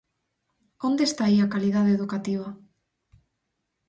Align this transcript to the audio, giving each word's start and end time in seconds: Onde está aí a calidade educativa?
Onde 0.87 1.03
está 1.07 1.23
aí 1.25 1.37
a 1.41 1.51
calidade 1.53 1.91
educativa? 1.97 2.49